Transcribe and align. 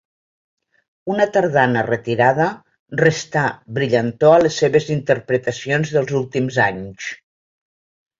Una 1.15 1.25
tardana 1.33 1.81
retirada 1.87 2.47
restà 3.01 3.43
brillantor 3.75 4.37
a 4.37 4.39
les 4.45 4.57
seves 4.63 4.89
interpretacions 4.95 5.93
dels 5.99 6.15
últims 6.21 6.59
anys. 6.65 7.11